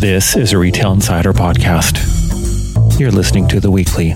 [0.00, 1.98] This is a Retail Insider podcast.
[3.00, 4.14] You're listening to The Weekly.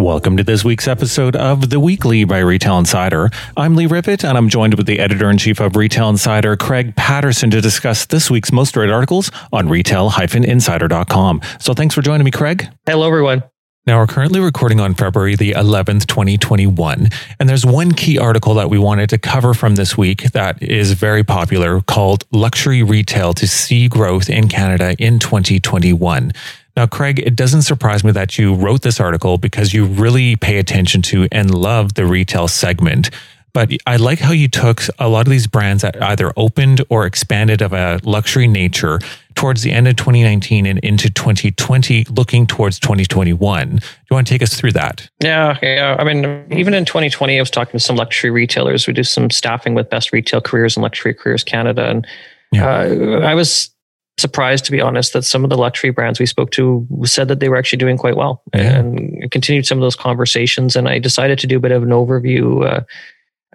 [0.00, 3.30] Welcome to this week's episode of The Weekly by Retail Insider.
[3.56, 6.94] I'm Lee Rivett, and I'm joined with the editor in chief of Retail Insider, Craig
[6.94, 11.40] Patterson, to discuss this week's most read articles on retail-insider.com.
[11.58, 12.68] So thanks for joining me, Craig.
[12.86, 13.42] Hello, everyone.
[13.86, 17.08] Now, we're currently recording on February the 11th, 2021.
[17.38, 20.90] And there's one key article that we wanted to cover from this week that is
[20.90, 26.32] very popular called Luxury Retail to See Growth in Canada in 2021.
[26.76, 30.58] Now, Craig, it doesn't surprise me that you wrote this article because you really pay
[30.58, 33.10] attention to and love the retail segment.
[33.52, 37.06] But I like how you took a lot of these brands that either opened or
[37.06, 38.98] expanded of a luxury nature
[39.36, 43.68] towards the end of 2019 and into 2020, looking towards 2021.
[43.68, 45.08] Do you want to take us through that?
[45.22, 45.96] Yeah, yeah.
[45.98, 48.86] I mean, even in 2020, I was talking to some luxury retailers.
[48.86, 52.06] We do some staffing with Best Retail Careers and Luxury Careers Canada, and
[52.50, 52.66] yeah.
[52.66, 53.70] uh, I was
[54.18, 57.40] surprised, to be honest, that some of the luxury brands we spoke to said that
[57.40, 58.78] they were actually doing quite well, yeah.
[58.78, 60.74] and continued some of those conversations.
[60.74, 62.66] And I decided to do a bit of an overview.
[62.66, 62.80] Uh,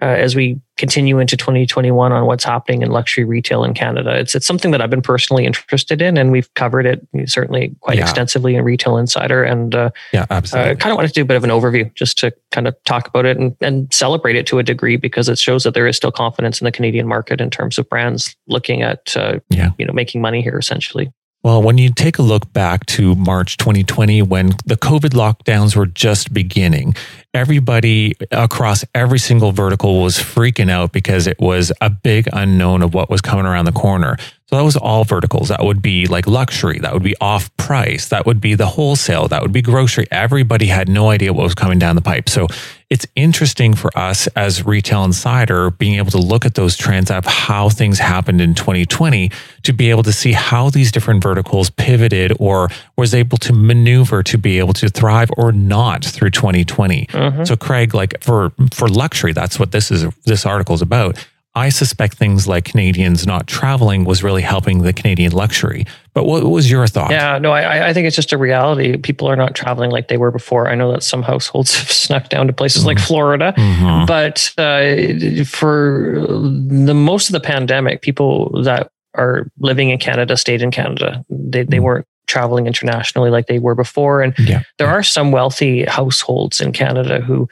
[0.02, 4.18] uh, as we continue into 2021 on what's happening in luxury retail in Canada.
[4.18, 7.98] It's it's something that I've been personally interested in, and we've covered it certainly quite
[7.98, 8.02] yeah.
[8.02, 9.44] extensively in Retail Insider.
[9.44, 10.72] And uh, yeah, absolutely.
[10.72, 12.74] Uh, kind of wanted to do a bit of an overview just to kind of
[12.82, 15.86] talk about it and, and celebrate it to a degree because it shows that there
[15.86, 19.70] is still confidence in the Canadian market in terms of brands looking at uh, yeah.
[19.78, 21.12] you know making money here essentially.
[21.44, 25.86] Well, when you take a look back to March 2020, when the COVID lockdowns were
[25.86, 26.94] just beginning,
[27.34, 32.94] everybody across every single vertical was freaking out because it was a big unknown of
[32.94, 34.16] what was coming around the corner.
[34.52, 35.48] So that was all verticals.
[35.48, 36.78] That would be like luxury.
[36.78, 38.08] That would be off price.
[38.10, 39.26] That would be the wholesale.
[39.26, 40.06] That would be grocery.
[40.10, 42.28] Everybody had no idea what was coming down the pipe.
[42.28, 42.48] So
[42.90, 47.24] it's interesting for us as retail insider being able to look at those trends of
[47.24, 49.30] how things happened in 2020
[49.62, 54.22] to be able to see how these different verticals pivoted or was able to maneuver
[54.22, 57.06] to be able to thrive or not through 2020.
[57.06, 57.44] Mm-hmm.
[57.44, 61.16] So Craig, like for for luxury, that's what this is this article is about
[61.54, 65.86] I suspect things like Canadians not traveling was really helping the Canadian luxury.
[66.14, 67.10] But what was your thought?
[67.10, 68.96] Yeah, no, I, I think it's just a reality.
[68.96, 70.68] People are not traveling like they were before.
[70.68, 72.88] I know that some households have snuck down to places mm-hmm.
[72.88, 74.06] like Florida, mm-hmm.
[74.06, 80.62] but uh, for the most of the pandemic, people that are living in Canada stayed
[80.62, 81.24] in Canada.
[81.28, 81.84] They, they mm-hmm.
[81.84, 84.22] weren't traveling internationally like they were before.
[84.22, 84.62] And yeah.
[84.78, 87.46] there are some wealthy households in Canada who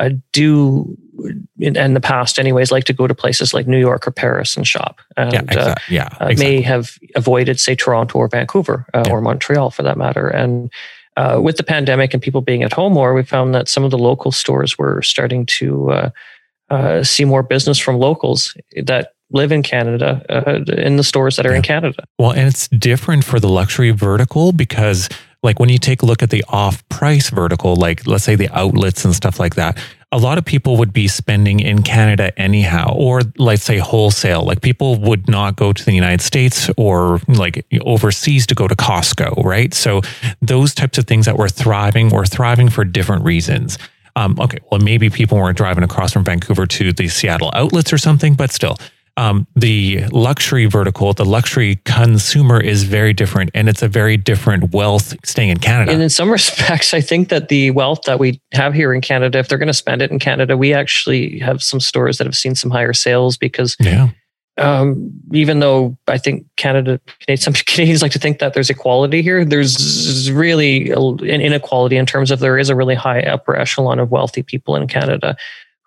[0.00, 0.96] uh, do
[1.58, 4.56] in, in, the past anyways like to go to places like new york or paris
[4.56, 5.96] and shop and yeah, exactly.
[5.96, 6.36] yeah, uh, exactly.
[6.36, 9.12] may have avoided say toronto or vancouver uh, yeah.
[9.12, 10.70] or montreal for that matter and
[11.16, 13.90] uh, with the pandemic and people being at home more we found that some of
[13.90, 16.10] the local stores were starting to uh,
[16.70, 20.22] uh, see more business from locals that live in Canada
[20.78, 21.56] in the stores that are yeah.
[21.56, 22.04] in Canada.
[22.18, 25.08] Well, and it's different for the luxury vertical because
[25.46, 28.50] like when you take a look at the off price vertical, like let's say the
[28.50, 29.78] outlets and stuff like that,
[30.10, 34.42] a lot of people would be spending in Canada anyhow, or let's say wholesale.
[34.42, 38.74] Like people would not go to the United States or like overseas to go to
[38.74, 39.72] Costco, right?
[39.72, 40.02] So
[40.42, 43.78] those types of things that were thriving were thriving for different reasons.
[44.16, 47.98] Um, okay, well, maybe people weren't driving across from Vancouver to the Seattle outlets or
[47.98, 48.78] something, but still,
[49.16, 54.74] um, the luxury vertical, the luxury consumer is very different and it's a very different
[54.74, 55.92] wealth staying in Canada.
[55.92, 59.38] And in some respects, I think that the wealth that we have here in Canada,
[59.38, 62.36] if they're going to spend it in Canada, we actually have some stores that have
[62.36, 63.76] seen some higher sales because.
[63.80, 64.08] Yeah.
[64.58, 66.98] Um, even though I think Canada,
[67.36, 72.30] some Canadians like to think that there's equality here, there's really an inequality in terms
[72.30, 75.36] of there is a really high upper echelon of wealthy people in Canada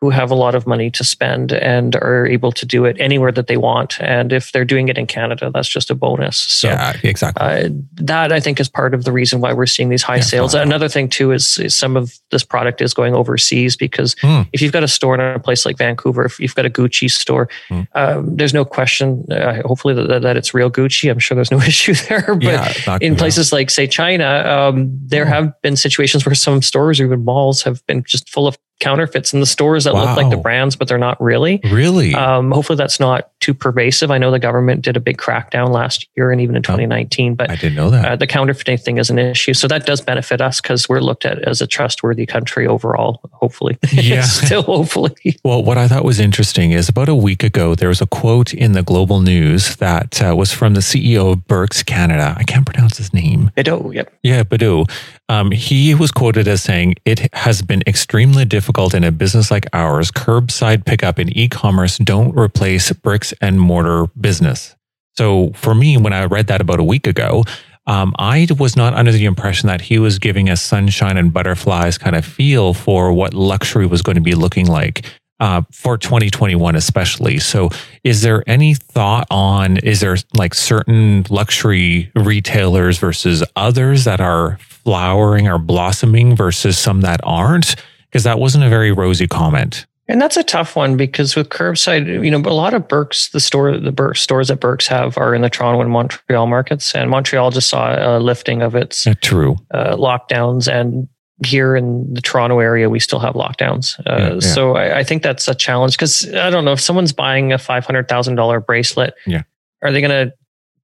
[0.02, 3.34] who have a lot of money to spend and are able to do it anywhere
[3.34, 4.00] that they want.
[4.00, 6.38] And if they're doing it in Canada, that's just a bonus.
[6.38, 7.46] So yeah, exactly.
[7.46, 10.22] Uh, that I think is part of the reason why we're seeing these high yeah,
[10.22, 10.54] sales.
[10.54, 14.48] Another thing too is, is, some of this product is going overseas because mm.
[14.54, 17.10] if you've got a store in a place like Vancouver, if you've got a Gucci
[17.10, 17.88] store, mm.
[17.96, 19.26] um, there's no question.
[19.32, 21.10] Uh, hopefully that, that, it's real Gucci.
[21.12, 22.36] I'm sure there's no issue there.
[22.36, 25.30] But yeah, in places like say China, um, there mm.
[25.30, 29.34] have been situations where some stores or even malls have been just full of counterfeits
[29.34, 30.06] in the stores that wow.
[30.06, 31.60] look like the brands, but they're not really.
[31.64, 32.14] Really?
[32.16, 34.12] Um, hopefully that's not too pervasive.
[34.12, 37.50] I know the government did a big crackdown last year and even in 2019, but
[37.50, 38.06] I didn't know that.
[38.06, 39.56] Uh, the counterfeiting thing is an issue.
[39.56, 43.78] So that does benefit us because we're looked at as a trustworthy country overall, hopefully.
[44.00, 44.22] Yeah.
[44.22, 45.16] Still hopefully.
[45.44, 48.54] Well, what I thought was interesting is about a week ago, there was a quote
[48.54, 52.36] in the global news that uh, was from the CEO of Birks Canada.
[52.38, 53.52] I can't pronounce his name.
[53.58, 54.14] Bidot, yep.
[54.24, 54.90] Yeah, Bidot.
[55.30, 59.68] Um, he was quoted as saying, It has been extremely difficult in a business like
[59.74, 60.12] ours.
[60.12, 64.76] Curbside pickup and e commerce don't replace bricks and mortar business.
[65.18, 67.44] So for me, when I read that about a week ago,
[67.88, 71.98] um, I was not under the impression that he was giving us sunshine and butterflies
[71.98, 75.06] kind of feel for what luxury was going to be looking like
[75.40, 77.40] uh, for 2021, especially.
[77.40, 77.70] So,
[78.04, 84.58] is there any thought on is there like certain luxury retailers versus others that are
[84.60, 87.76] flowering or blossoming versus some that aren't?
[88.06, 89.86] Because that wasn't a very rosy comment.
[90.10, 93.40] And that's a tough one because with curbside, you know, a lot of Birks, the
[93.40, 97.12] store, the Birks stores that Birks have are in the Toronto and Montreal markets, and
[97.12, 101.08] Montreal just saw a lifting of its true uh, lockdowns, and
[101.46, 104.00] here in the Toronto area, we still have lockdowns.
[104.00, 104.40] Uh, yeah, yeah.
[104.40, 107.60] So I, I, think that's a challenge because I don't know if someone's buying a
[107.60, 109.14] five hundred thousand dollar bracelet.
[109.28, 109.44] Yeah.
[109.82, 110.34] Are they going to,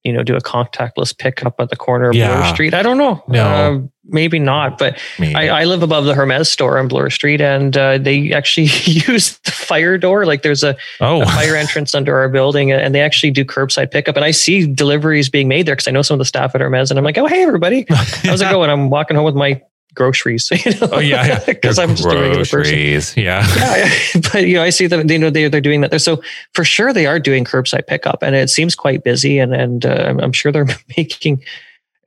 [0.04, 2.38] you know, do a contactless pickup at the corner of yeah.
[2.38, 2.74] Bloor Street?
[2.74, 3.24] I don't know.
[3.28, 3.90] No.
[4.08, 4.78] Maybe not.
[4.78, 8.68] But I, I, live above the Hermes store on Bloor Street, and uh, they actually
[8.86, 10.26] use the fire door.
[10.26, 11.24] Like there's a, oh.
[11.24, 14.16] a, fire entrance under our building, and they actually do curbside pickup.
[14.16, 16.62] And I see deliveries being made there because I know some of the staff at
[16.62, 18.70] Hermes, and I'm like, oh hey everybody, how's it going?
[18.70, 19.62] I'm walking home with my
[19.96, 20.52] groceries.
[20.66, 20.90] You know?
[20.94, 23.24] Oh yeah, because I'm just a regular person.
[23.24, 23.48] Yeah.
[23.58, 23.92] yeah,
[24.32, 26.00] but you know, I see that you know they they're doing that there.
[26.00, 26.22] So
[26.54, 30.16] for sure, they are doing curbside pickup, and it seems quite busy, and and uh,
[30.20, 30.68] I'm sure they're
[30.98, 31.44] making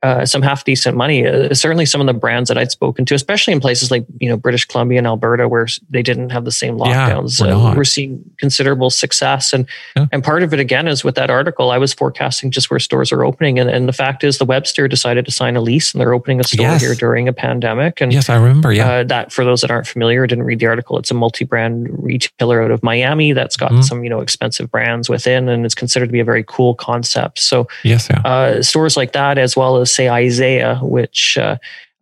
[0.01, 1.27] uh, some half decent money.
[1.27, 4.29] Uh, certainly, some of the brands that I'd spoken to, especially in places like you
[4.29, 7.75] know British Columbia and Alberta, where they didn't have the same lockdowns, yeah, we're, uh,
[7.75, 9.51] we're, seeing considerable success.
[9.51, 9.67] And
[9.97, 10.07] yeah.
[10.13, 13.11] and part of it again is with that article, I was forecasting just where stores
[13.11, 15.99] are opening, and, and the fact is, the Webster decided to sign a lease, and
[15.99, 16.81] they're opening a store yes.
[16.81, 17.99] here during a pandemic.
[17.99, 18.71] And yes, I remember.
[18.71, 20.97] Yeah, uh, that for those that aren't familiar, didn't read the article.
[20.97, 23.83] It's a multi-brand retailer out of Miami that's got mm.
[23.83, 27.39] some you know expensive brands within, and it's considered to be a very cool concept.
[27.39, 28.21] So yes, yeah.
[28.21, 31.57] Uh, stores like that, as well as say Isaia which uh,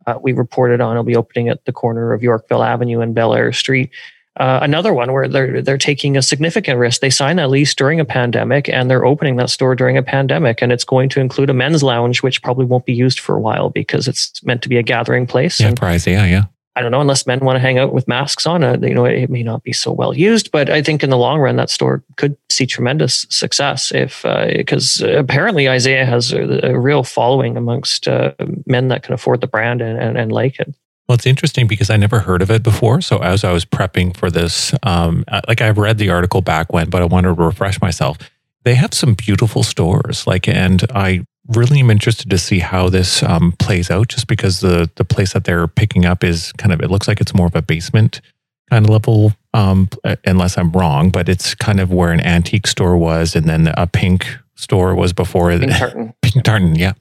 [0.05, 0.95] uh, we reported on.
[0.95, 3.91] will be opening at the corner of Yorkville Avenue and Bellair Street.
[4.39, 7.01] Uh, another one where they're they're taking a significant risk.
[7.01, 10.61] They signed that lease during a pandemic, and they're opening that store during a pandemic,
[10.61, 13.39] and it's going to include a men's lounge, which probably won't be used for a
[13.39, 15.59] while because it's meant to be a gathering place.
[15.59, 16.43] Yeah, price, yeah, yeah.
[16.77, 19.05] I don't know, unless men want to hang out with masks on, uh, you know,
[19.05, 20.51] it may not be so well used.
[20.51, 24.21] But I think in the long run, that store could see tremendous success if,
[24.55, 28.33] because uh, apparently Isaia has a, a real following amongst uh,
[28.67, 30.71] men that can afford the brand and, and, and, like it.
[31.09, 33.01] Well, it's interesting because I never heard of it before.
[33.01, 36.91] So as I was prepping for this, um, like I've read the article back when,
[36.91, 38.19] but I wanted to refresh myself.
[38.65, 41.25] They have some beautiful stores, like, and I
[41.55, 45.33] really am interested to see how this um, plays out just because the the place
[45.33, 48.21] that they're picking up is kind of it looks like it's more of a basement
[48.69, 49.87] kind of level um,
[50.25, 53.87] unless i'm wrong but it's kind of where an antique store was and then a
[53.87, 56.93] pink store was before pink tartan pink tartan yeah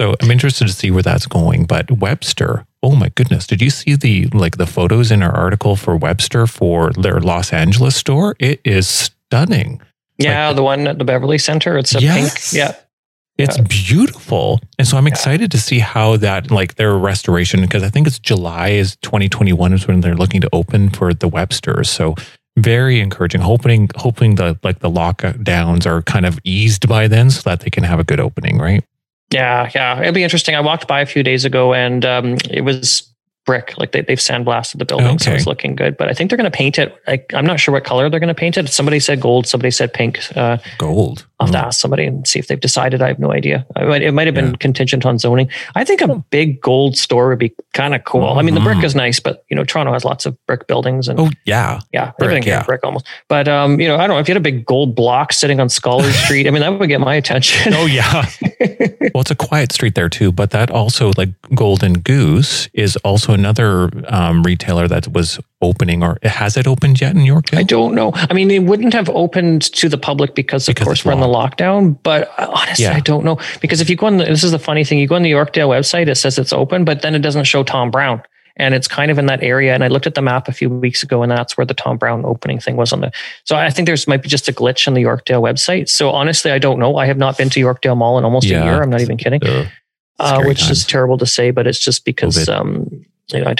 [0.00, 3.70] so i'm interested to see where that's going but webster oh my goodness did you
[3.70, 8.34] see the like the photos in our article for webster for their los angeles store
[8.40, 9.80] it is stunning
[10.18, 11.76] yeah, like, the one at the Beverly Center.
[11.76, 12.52] It's a yes.
[12.52, 12.58] pink.
[12.58, 12.76] Yeah.
[13.36, 14.60] It's beautiful.
[14.78, 18.18] And so I'm excited to see how that, like their restoration, because I think it's
[18.18, 21.86] July is 2021 is when they're looking to open for the Websters.
[21.86, 22.14] So
[22.56, 23.40] very encouraging.
[23.40, 27.70] Hoping, hoping the, like the lockdowns are kind of eased by then so that they
[27.70, 28.84] can have a good opening, right?
[29.32, 29.68] Yeah.
[29.74, 30.00] Yeah.
[30.00, 30.54] It'll be interesting.
[30.54, 33.12] I walked by a few days ago and um, it was
[33.44, 33.74] brick.
[33.78, 35.24] Like they, they've sandblasted the building, okay.
[35.24, 35.96] so it's looking good.
[35.96, 36.94] But I think they're going to paint it.
[37.06, 38.68] Like, I'm not sure what color they're going to paint it.
[38.68, 39.46] Somebody said gold.
[39.46, 40.20] Somebody said pink.
[40.36, 41.26] Uh, gold.
[41.44, 43.02] I'll have to ask somebody and see if they've decided.
[43.02, 43.66] I have no idea.
[43.76, 44.56] It might have been yeah.
[44.58, 45.50] contingent on zoning.
[45.74, 48.22] I think a big gold store would be kind of cool.
[48.22, 48.38] Mm-hmm.
[48.38, 48.84] I mean, the brick hmm.
[48.84, 52.12] is nice, but you know, Toronto has lots of brick buildings and oh yeah, yeah,
[52.18, 52.62] brick, everything yeah.
[52.64, 53.06] brick almost.
[53.28, 55.60] But um, you know, I don't know if you had a big gold block sitting
[55.60, 56.46] on Scollard Street.
[56.46, 57.74] I mean, that would get my attention.
[57.74, 58.26] oh yeah.
[59.14, 63.32] well, it's a quiet street there too, but that also like Golden Goose is also
[63.32, 67.58] another um, retailer that was opening or has it opened yet in Yorkville?
[67.58, 68.12] I don't know.
[68.14, 71.20] I mean, it wouldn't have opened to the public because, of because course, we're in
[71.20, 71.98] the lockdown.
[72.02, 72.94] But uh, honestly, yeah.
[72.94, 75.08] I don't know because if you go on, the, this is the funny thing: you
[75.08, 77.90] go on the Yorkdale website, it says it's open, but then it doesn't show Thom
[77.90, 78.22] Browne.
[78.56, 79.74] and it's kind of in that area.
[79.74, 81.98] And I looked at the map a few weeks ago, and that's where the Thom
[81.98, 83.12] Browne opening thing was on the.
[83.44, 85.88] So I think there's might be just a glitch in the Yorkdale website.
[85.88, 86.96] So honestly, I don't know.
[86.96, 88.82] I have not been to Yorkdale Mall in almost yeah, a year.
[88.82, 89.42] I'm not even kidding.
[90.20, 90.70] Uh, which times.
[90.70, 93.54] is terrible to say, but it's just because um, you know, I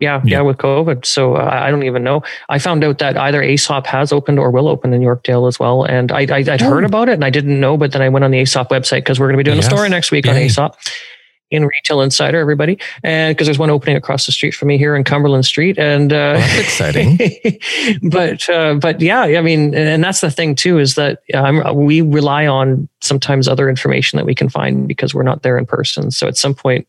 [0.00, 1.04] yeah, yeah, yeah, with COVID.
[1.04, 2.22] So uh, I don't even know.
[2.48, 5.82] I found out that either Aesop has opened or will open in Yorkdale as well.
[5.84, 6.86] And I, I, would heard oh.
[6.86, 9.18] about it and I didn't know, but then I went on the Aesop website because
[9.18, 9.66] we're going to be doing yes.
[9.66, 10.30] a story next week Yay.
[10.30, 10.76] on Aesop
[11.50, 12.78] in Retail Insider, everybody.
[13.02, 15.78] And because there's one opening across the street from me here in Cumberland Street.
[15.78, 17.18] And uh, well, that's exciting.
[18.10, 22.02] but, uh, but yeah, I mean, and that's the thing too, is that um, we
[22.02, 26.10] rely on sometimes other information that we can find because we're not there in person.
[26.10, 26.86] So at some point,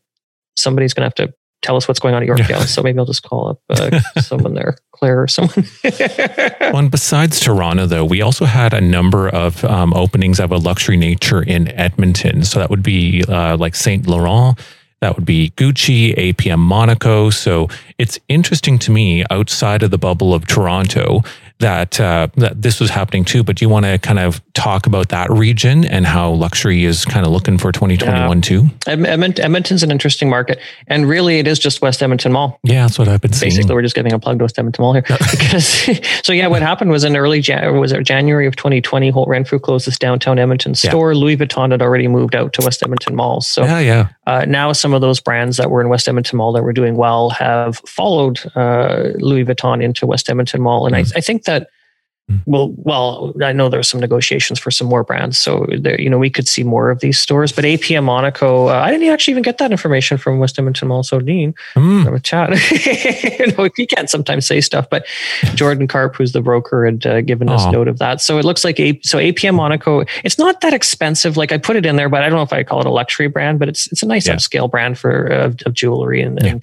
[0.56, 2.62] somebody's going to have to tell us what's going on at Yorkdale.
[2.66, 5.66] so maybe I'll just call up uh, someone there, Claire or someone.
[6.60, 10.56] well, and besides Toronto, though, we also had a number of um, openings of a
[10.56, 12.44] luxury nature in Edmonton.
[12.44, 14.58] So that would be uh, like Saint Laurent.
[15.00, 17.30] That would be Gucci, APM Monaco.
[17.30, 21.22] So it's interesting to me outside of the bubble of Toronto
[21.60, 23.42] that uh, that this was happening too.
[23.42, 27.04] But do you want to kind of talk about that region and how luxury is
[27.04, 28.42] kind of looking for 2021 yeah.
[28.42, 28.66] too?
[28.86, 32.58] Edmonton's an interesting market, and really it is just West Edmonton Mall.
[32.62, 33.68] Yeah, that's what I've been Basically, seeing.
[33.68, 35.02] We're just giving a plug to West Edmonton Mall here.
[35.30, 39.28] because, so yeah, what happened was in early Jan- was it January of 2020, Holt
[39.28, 41.12] Renfrew closed this downtown Edmonton store.
[41.12, 41.18] Yeah.
[41.18, 43.40] Louis Vuitton had already moved out to West Edmonton Mall.
[43.40, 44.08] So yeah, yeah.
[44.26, 46.96] Uh, now some of those brands that were in West Edmonton Mall that were doing
[46.96, 51.12] well have followed uh, Louis Vuitton into West Edmonton Mall, and mm.
[51.14, 51.49] I, I think that
[52.46, 56.18] well, well, I know there's some negotiations for some more brands, so there, you know,
[56.18, 57.52] we could see more of these stores.
[57.52, 61.02] But APM Monaco, uh, I didn't actually even get that information from West Edmonton Mall.
[61.02, 62.14] So Dean, mm.
[62.14, 62.50] a chat.
[63.40, 65.06] you know, he can't sometimes say stuff, but
[65.54, 67.70] Jordan Karp, who's the broker, had uh, given us oh.
[67.70, 68.20] note of that.
[68.20, 70.04] So it looks like a, so APM Monaco.
[70.24, 71.36] It's not that expensive.
[71.36, 72.90] Like I put it in there, but I don't know if I call it a
[72.90, 74.36] luxury brand, but it's it's a nice yeah.
[74.36, 76.54] upscale brand for uh, of jewelry and, yeah.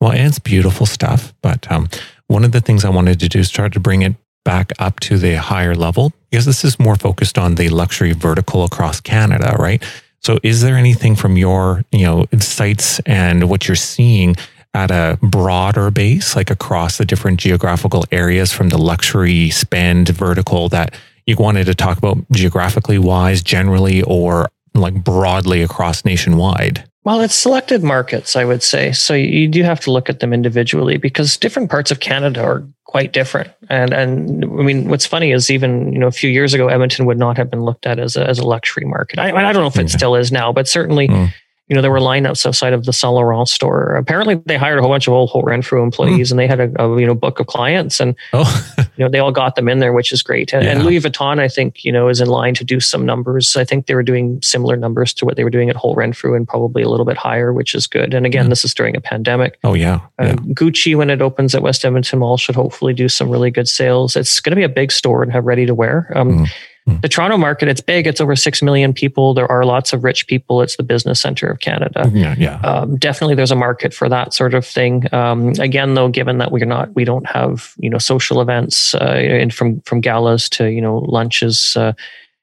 [0.00, 1.34] well, and it's beautiful stuff.
[1.42, 1.88] But um,
[2.28, 5.00] one of the things I wanted to do is try to bring it back up
[5.00, 6.12] to the higher level?
[6.30, 9.82] Because this is more focused on the luxury vertical across Canada, right?
[10.20, 14.36] So is there anything from your, you know, sites and what you're seeing
[14.74, 20.68] at a broader base, like across the different geographical areas from the luxury spend vertical
[20.70, 20.94] that
[21.26, 26.88] you wanted to talk about geographically wise, generally, or like broadly across nationwide?
[27.04, 28.92] Well, it's selected markets, I would say.
[28.92, 32.64] So you do have to look at them individually because different parts of Canada are
[32.84, 33.50] quite different.
[33.68, 37.06] And and I mean, what's funny is even you know a few years ago, Edmonton
[37.06, 39.18] would not have been looked at as a, as a luxury market.
[39.18, 41.08] I, I don't know if it still is now, but certainly.
[41.08, 41.32] Mm
[41.72, 43.94] you know, there were lineups outside of the Saint Laurent store.
[43.94, 46.32] Apparently, they hired a whole bunch of old Holt Renfrew employees, mm.
[46.32, 48.76] and they had a, a, you know book of clients, and oh.
[48.96, 50.52] you know they all got them in there, which is great.
[50.52, 50.72] And, yeah.
[50.72, 53.56] and, Louis Vuitton, I think, you know, is in line to do some numbers.
[53.56, 56.34] I think they were doing similar numbers to what they were doing at Holt Renfrew,
[56.34, 58.14] and probably a little bit higher, which is good.
[58.14, 58.50] And again, mm.
[58.50, 59.58] this is during a pandemic.
[59.64, 60.00] Oh yeah.
[60.18, 60.34] Uh, yeah.
[60.54, 64.16] Gucci, when it opens at West Edmonton Mall, should hopefully do some really good sales.
[64.16, 66.12] It's going to be a big store and have ready to wear.
[66.14, 66.52] Um, mm.
[66.86, 68.06] The Toronto market, it's big.
[68.06, 69.34] It's over 6 million people.
[69.34, 70.62] There are lots of rich people.
[70.62, 72.10] It's the business center of Canada.
[72.12, 72.60] Yeah, yeah.
[72.60, 75.12] Um, definitely there's a market for that sort of thing.
[75.14, 78.98] Um, again, though, given that we're not, we don't have, you know, social events, uh,
[78.98, 81.92] and from, from galas to, you know, lunches, uh,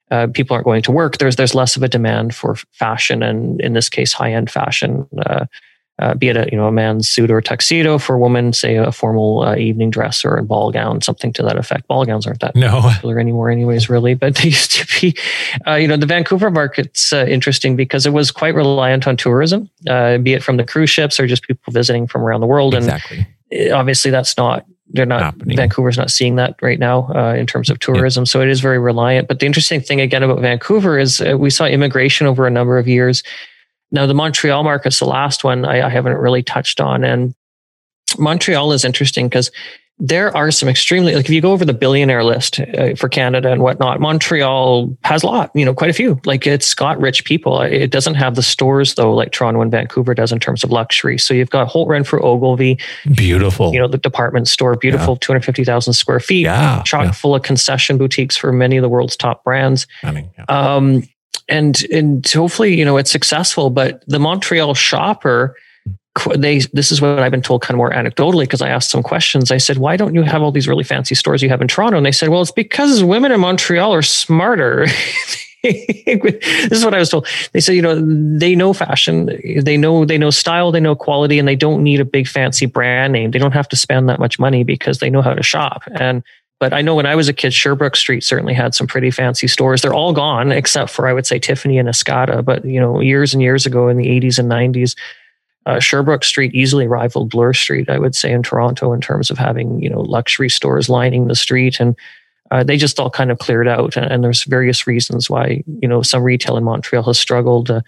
[0.10, 1.18] uh, people aren't going to work.
[1.18, 5.08] There's, there's less of a demand for fashion and in this case, high end fashion.
[6.00, 8.76] Uh, be it a you know a man's suit or tuxedo for a woman, say
[8.78, 11.88] a formal uh, evening dress or a ball gown, something to that effect.
[11.88, 12.82] Ball gowns aren't that no.
[12.82, 15.16] popular anymore, anyways, really, but they used to be.
[15.68, 19.70] Uh, you know, the Vancouver market's uh, interesting because it was quite reliant on tourism,
[19.90, 22.74] uh, be it from the cruise ships or just people visiting from around the world.
[22.74, 23.28] Exactly.
[23.52, 25.56] And obviously, that's not they're not happening.
[25.56, 28.26] Vancouver's not seeing that right now uh, in terms of tourism.
[28.26, 29.28] So it is very reliant.
[29.28, 32.78] But the interesting thing again about Vancouver is uh, we saw immigration over a number
[32.78, 33.24] of years.
[33.92, 37.04] Now, the Montreal market's the last one I, I haven't really touched on.
[37.04, 37.34] And
[38.18, 39.52] Montreal is interesting because
[40.02, 43.52] there are some extremely like if you go over the billionaire list uh, for Canada
[43.52, 46.22] and whatnot, Montreal has a lot, you know, quite a few.
[46.24, 47.62] Like it's got rich people.
[47.62, 51.18] It doesn't have the stores though, like Toronto and Vancouver does in terms of luxury.
[51.18, 52.80] So you've got Holt Renfrew Ogilvy,
[53.14, 55.18] beautiful, you know, the department store, beautiful, yeah.
[55.20, 57.12] two hundred fifty thousand square feet, yeah, chock yeah.
[57.12, 59.86] full of concession boutiques for many of the world's top brands.
[60.04, 60.46] I mean, yeah.
[60.48, 61.04] um,
[61.48, 65.56] and and hopefully you know it's successful but the montreal shopper
[66.36, 69.04] they this is what i've been told kind of more anecdotally because i asked some
[69.04, 69.52] questions.
[69.52, 71.98] I said why don't you have all these really fancy stores you have in toronto?
[71.98, 74.86] And they said well it's because women in montreal are smarter.
[75.62, 77.28] This is what i was told.
[77.52, 77.96] They said you know
[78.38, 79.30] they know fashion
[79.62, 82.66] they know they know style they know quality and they don't need a big fancy
[82.66, 83.32] brand name.
[83.32, 85.84] They don't have to spend that much money because they know how to shop.
[86.00, 86.24] And
[86.60, 89.48] but I know when I was a kid, Sherbrooke Street certainly had some pretty fancy
[89.48, 89.82] stores.
[89.82, 92.44] They're all gone except for I would say Tiffany and Escada.
[92.44, 94.96] But you know, years and years ago in the 80s and 90s,
[95.66, 97.90] uh, Sherbrooke Street easily rivaled Bloor Street.
[97.90, 101.36] I would say in Toronto in terms of having you know luxury stores lining the
[101.36, 101.96] street, and
[102.52, 103.96] uh, they just all kind of cleared out.
[103.96, 107.72] And, and, there's various reasons why you know some retail in Montreal has struggled.
[107.72, 107.82] Uh,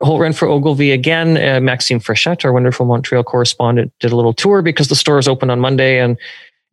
[0.00, 1.36] Holt Renfrew Ogilvy again.
[1.36, 5.26] Uh, Maxime Frechette, our wonderful Montreal correspondent, did a little tour because the store is
[5.26, 6.16] open on Monday and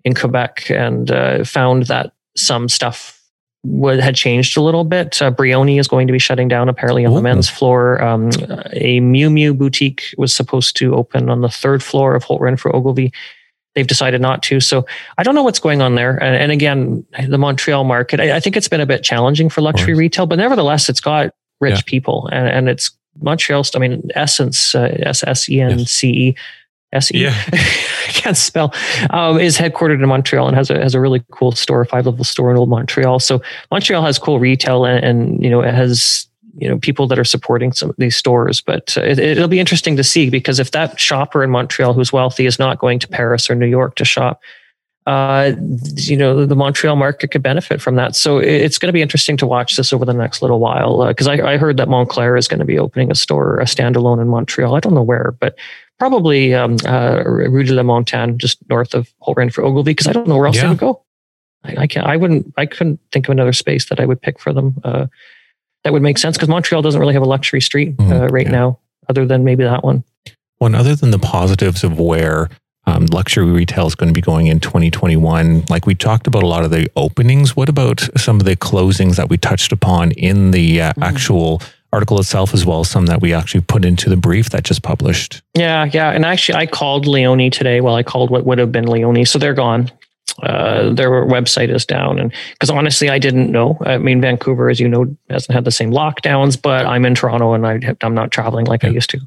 [0.06, 3.20] in Quebec and uh, found that some stuff
[3.66, 5.22] would, had changed a little bit.
[5.22, 7.16] Uh, Brioni is going to be shutting down apparently on Ooh.
[7.16, 8.02] the men's floor.
[8.02, 12.40] Um, a Miu Miu boutique was supposed to open on the third floor of Holt
[12.40, 13.12] Renfrew Ogilvy.
[13.74, 14.62] They've decided not to.
[14.62, 14.86] So
[15.18, 16.12] I don't know what's going on there.
[16.24, 19.60] And, and again, the Montreal market, I, I, think it's been a bit challenging for
[19.60, 21.82] luxury retail, but nevertheless, it's got rich yeah.
[21.86, 23.66] people and, and it's Montreal.
[23.76, 26.36] I mean, SSENSE, uh, S S E N C E
[26.96, 27.28] S E.
[27.28, 28.74] I can't spell.
[29.10, 32.24] Um, is headquartered in Montreal and has a has a really cool store, five level
[32.24, 33.20] store in Old Montreal.
[33.20, 37.20] So Montreal has cool retail and, and you know it has you know people that
[37.20, 38.62] are supporting some of these stores.
[38.62, 42.14] But uh, it, will be interesting to see because if that shopper in Montreal who's
[42.14, 44.42] wealthy is not going to Paris or New York to shop,
[45.06, 45.52] uh,
[45.96, 48.16] you know, the Montreal market could benefit from that.
[48.16, 51.08] So it's going to be interesting to watch this over the next little while.
[51.08, 53.66] Because uh, I, I, heard that Moncler is going to be opening a store, a
[53.66, 54.76] standalone in Montreal.
[54.76, 55.56] I don't know where, but
[56.00, 59.92] probably um, uh, Rue de la Montagne, just north of Holt Renfrew Ogilvy.
[59.92, 60.64] Because I don't know where else yeah.
[60.64, 61.04] they would go.
[61.64, 62.06] I, I, can't.
[62.06, 62.54] I wouldn't.
[62.58, 64.80] I couldn't think of another space that I would pick for them.
[64.84, 65.08] Uh,
[65.84, 68.52] that would make sense because Montreal doesn't really have a luxury street mm, right yeah.
[68.52, 70.04] now, other than maybe that one.
[70.58, 72.50] One other than the positives of where
[72.88, 75.66] um, luxury retail is going to be going in 2021.
[75.70, 77.56] Like we talked about a lot of the openings.
[77.56, 81.04] What about some of the closings that we touched upon in the uh, mm-hmm.
[81.04, 81.62] actual
[81.96, 84.84] article itself, as well as some that we actually put into the brief that just
[84.84, 85.42] published?
[85.54, 86.12] Yeah, yeah.
[86.12, 87.80] And actually, I called Leone today.
[87.80, 89.26] Well, I called what would have been Leone.
[89.26, 89.90] So they're gone.
[90.44, 92.20] Uh, their website is down.
[92.20, 93.78] And because honestly, I didn't know.
[93.86, 97.54] I mean, Vancouver, as you know, hasn't had the same lockdowns, but I'm in Toronto
[97.54, 98.90] and I, am not traveling like yeah.
[98.90, 99.20] I used to.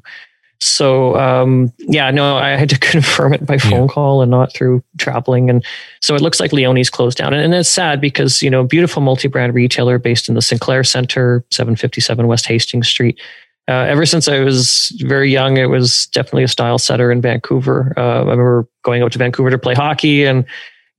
[0.61, 3.87] So um, yeah, no, I had to confirm it by phone yeah.
[3.87, 5.49] call and not through traveling.
[5.49, 5.63] And
[6.01, 9.01] so it looks like Leone's closed down, and, and it's sad because you know beautiful
[9.01, 13.19] multi-brand retailer based in the Sinclair Center, 757 West Hastings Street.
[13.67, 17.93] Uh, ever since I was very young, it was definitely a style setter in Vancouver.
[17.95, 20.45] Uh, I remember going out to Vancouver to play hockey and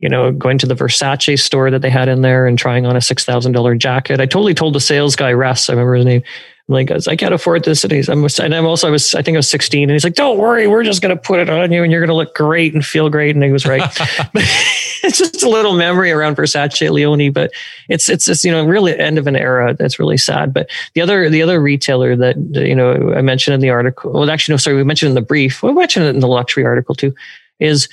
[0.00, 2.96] you know, going to the Versace store that they had in there and trying on
[2.96, 4.18] a six thousand dollar jacket.
[4.18, 6.22] I totally told the sales guy Russ, I remember his name,
[6.70, 7.84] like, I can't afford this.
[7.84, 10.04] And he's, I'm, and I'm also, I was, I think I was 16 and he's
[10.04, 12.14] like, don't worry, we're just going to put it on you and you're going to
[12.14, 13.34] look great and feel great.
[13.34, 13.82] And he was right.
[14.34, 17.50] it's just a little memory around Versace Leone, but
[17.88, 19.74] it's, it's, it's, you know, really end of an era.
[19.74, 20.54] That's really sad.
[20.54, 24.30] But the other, the other retailer that, you know, I mentioned in the article, well,
[24.30, 26.94] actually, no, sorry, we mentioned in the brief, we mentioned it in the luxury article
[26.94, 27.14] too,
[27.58, 27.88] is,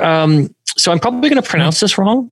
[0.00, 2.30] um, so I'm probably going to pronounce this wrong.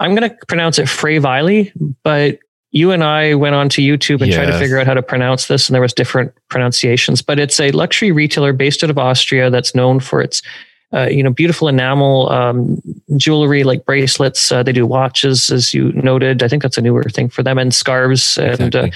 [0.00, 1.66] I'm going to pronounce it Frey Wille,
[2.02, 2.38] but
[2.78, 4.36] you and I went on to YouTube and yes.
[4.36, 7.20] tried to figure out how to pronounce this, and there was different pronunciations.
[7.20, 10.42] But it's a luxury retailer based out of Austria that's known for its,
[10.92, 12.80] uh, you know, beautiful enamel um,
[13.16, 14.52] jewelry like bracelets.
[14.52, 16.42] Uh, they do watches, as you noted.
[16.42, 18.38] I think that's a newer thing for them, and scarves.
[18.38, 18.64] Exactly.
[18.64, 18.88] And uh,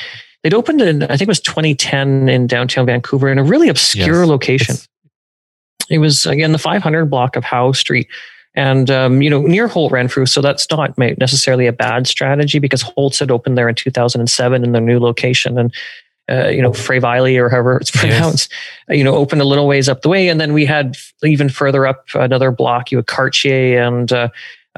[0.45, 4.21] they'd opened in, I think it was 2010 in downtown Vancouver in a really obscure
[4.21, 4.29] yes.
[4.29, 4.75] location.
[4.75, 4.89] It's-
[5.91, 8.09] it was again the 500 block of Howe Street
[8.55, 10.27] and um, you know near Holt Renfrew.
[10.27, 14.73] So that's not necessarily a bad strategy because Holt's had opened there in 2007 in
[14.73, 15.75] their new location, and
[16.31, 18.53] uh, you know Frey Wille or however it's pronounced,
[18.89, 18.99] yes.
[18.99, 21.87] you know, opened a little ways up the way, and then we had even further
[21.87, 22.91] up another block.
[22.91, 24.13] You had Cartier and.
[24.13, 24.29] Uh,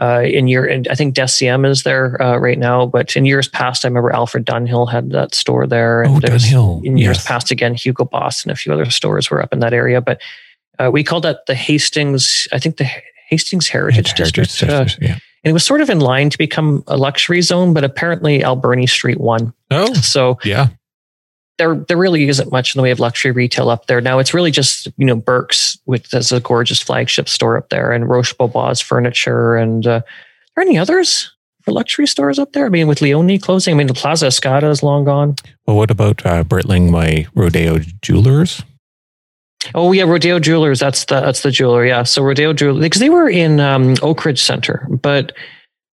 [0.00, 2.84] uh, in year, and I think Deciem is there uh, right now.
[2.84, 6.02] But in years past, I remember Alfred Dunhill had that store there.
[6.02, 6.84] And oh, Dunhill.
[6.84, 7.26] In years yes.
[7.26, 10.00] past, again, Hugo Boss and a few other stores were up in that area.
[10.00, 10.20] But
[10.80, 12.48] uh, we called that the Hastings.
[12.52, 12.88] I think the
[13.34, 14.72] Hastings Heritage, Heritage District.
[14.72, 15.12] Uh, yeah.
[15.12, 18.86] And it was sort of in line to become a luxury zone, but apparently Alberni
[18.86, 19.52] Street won.
[19.70, 20.68] Oh, so yeah,
[21.58, 24.20] there there really isn't much in the way of luxury retail up there now.
[24.20, 28.08] It's really just you know Birks, which is a gorgeous flagship store up there, and
[28.08, 30.04] Roche Bobois Furniture, and uh, are
[30.56, 31.30] there any others?
[31.64, 32.66] for luxury stores up there?
[32.66, 35.36] I mean, with Leone closing, I mean, the Plaza Escada is long gone.
[35.66, 38.62] Well, what about uh, Breitling, my Rodeo Jewelers?
[39.74, 40.80] Oh yeah, Rodeo Jewelers.
[40.80, 41.84] That's the that's the jeweler.
[41.84, 42.02] Yeah.
[42.02, 45.32] So Rodeo Jewelers because they were in um, Oakridge Center, but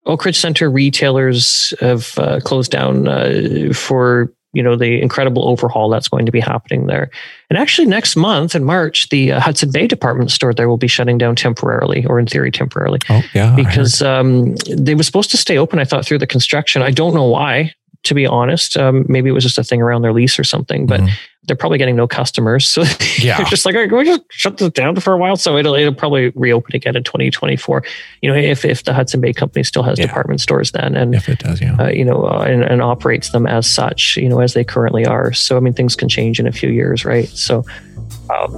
[0.06, 6.08] Oakridge Center retailers have uh, closed down uh, for you know the incredible overhaul that's
[6.08, 7.10] going to be happening there.
[7.48, 10.88] And actually, next month in March, the uh, Hudson Bay department store there will be
[10.88, 12.98] shutting down temporarily, or in theory temporarily.
[13.08, 15.78] Oh yeah, because um, they were supposed to stay open.
[15.78, 16.82] I thought through the construction.
[16.82, 18.78] I don't know why to be honest.
[18.78, 21.10] Um, maybe it was just a thing around their lease or something, but mm
[21.50, 22.68] they're probably getting no customers.
[22.68, 22.82] So
[23.18, 23.36] yeah.
[23.36, 25.34] they're just like, right, can we just shut this down for a while?
[25.34, 27.82] So it'll, it'll probably reopen again in 2024.
[28.22, 30.06] You know, if, if the Hudson Bay company still has yeah.
[30.06, 31.74] department stores then and if it does, yeah.
[31.74, 35.04] Uh, you know, uh, and, and operates them as such, you know, as they currently
[35.04, 35.32] are.
[35.32, 37.28] So, I mean, things can change in a few years, right?
[37.28, 37.64] So,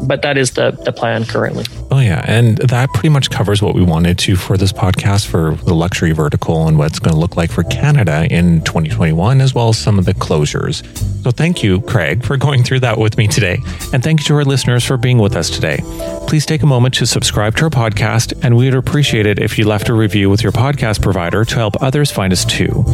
[0.06, 1.64] but that is the the plan currently.
[1.90, 5.54] Oh yeah, and that pretty much covers what we wanted to for this podcast for
[5.64, 9.54] the luxury vertical and what it's going to look like for Canada in 2021, as
[9.54, 10.84] well as some of the closures.
[11.22, 13.58] So thank you, Craig, for going through that with me today,
[13.92, 15.80] and thank you to our listeners for being with us today.
[16.26, 19.58] Please take a moment to subscribe to our podcast, and we would appreciate it if
[19.58, 22.84] you left a review with your podcast provider to help others find us too.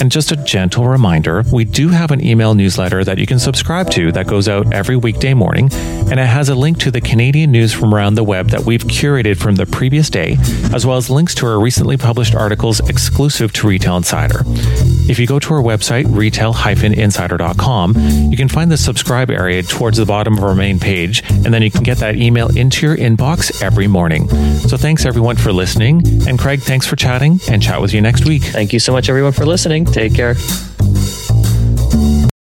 [0.00, 3.90] And just a gentle reminder we do have an email newsletter that you can subscribe
[3.90, 7.50] to that goes out every weekday morning, and it has a link to the Canadian
[7.50, 10.36] news from around the web that we've curated from the previous day,
[10.72, 14.42] as well as links to our recently published articles exclusive to Retail Insider.
[15.10, 17.94] If you go to our website, retail-insider.com,
[18.30, 21.62] you can find the subscribe area towards the bottom of our main page, and then
[21.62, 24.28] you can get that email into your inbox every morning.
[24.58, 26.02] So thanks everyone for listening.
[26.28, 28.42] And Craig, thanks for chatting and chat with you next week.
[28.42, 29.87] Thank you so much, everyone, for listening.
[29.92, 30.67] Take care.